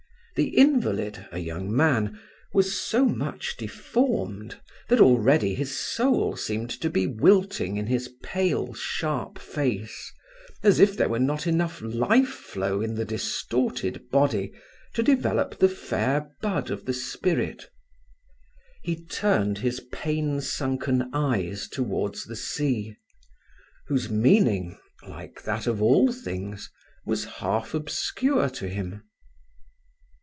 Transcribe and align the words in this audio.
The 0.37 0.57
invalid, 0.57 1.27
a 1.33 1.39
young 1.39 1.71
man, 1.75 2.17
was 2.53 2.73
so 2.79 3.03
much 3.05 3.57
deformed 3.57 4.59
that 4.87 5.01
already 5.01 5.53
his 5.53 5.77
soul 5.77 6.35
seemed 6.37 6.69
to 6.81 6.89
be 6.89 7.05
wilting 7.05 7.75
in 7.77 7.85
his 7.87 8.09
pale 8.23 8.73
sharp 8.73 9.37
face, 9.37 10.11
as 10.63 10.79
if 10.79 10.95
there 10.97 11.09
were 11.09 11.19
not 11.19 11.45
enough 11.45 11.79
life 11.81 12.29
flow 12.29 12.81
in 12.81 12.95
the 12.95 13.03
distorted 13.05 14.09
body 14.09 14.53
to 14.95 15.03
develop 15.03 15.59
the 15.59 15.69
fair 15.69 16.31
bud 16.41 16.71
of 16.71 16.85
the 16.85 16.93
spirit. 16.93 17.69
He 18.81 19.05
turned 19.05 19.57
his 19.59 19.81
pain 19.91 20.39
sunken 20.41 21.09
eyes 21.13 21.67
towards 21.67 22.23
the 22.25 22.37
sea, 22.37 22.95
whose 23.87 24.09
meaning, 24.09 24.79
like 25.07 25.43
that 25.43 25.67
of 25.67 25.81
all 25.83 26.11
things, 26.13 26.71
was 27.05 27.25
half 27.25 27.73
obscure 27.75 28.49
to 28.51 28.69
him. 28.69 29.03